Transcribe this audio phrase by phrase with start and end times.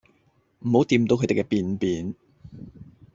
[0.65, 2.15] 唔好掂到佢哋嘅便便